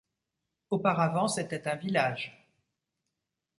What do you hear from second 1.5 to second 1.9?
un